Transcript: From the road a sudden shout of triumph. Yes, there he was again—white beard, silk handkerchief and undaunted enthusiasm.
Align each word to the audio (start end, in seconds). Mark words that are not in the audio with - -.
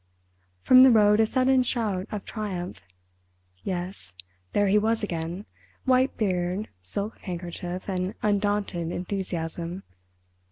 From 0.63 0.81
the 0.81 0.89
road 0.89 1.19
a 1.19 1.27
sudden 1.27 1.61
shout 1.61 2.07
of 2.11 2.25
triumph. 2.25 2.81
Yes, 3.63 4.15
there 4.51 4.67
he 4.67 4.79
was 4.79 5.03
again—white 5.03 6.17
beard, 6.17 6.69
silk 6.81 7.19
handkerchief 7.19 7.87
and 7.87 8.15
undaunted 8.23 8.91
enthusiasm. 8.91 9.83